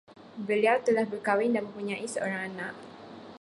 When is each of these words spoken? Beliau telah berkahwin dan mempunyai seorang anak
Beliau 0.47 0.77
telah 0.87 1.05
berkahwin 1.11 1.51
dan 1.55 1.63
mempunyai 1.69 2.05
seorang 2.13 2.41
anak 2.49 2.73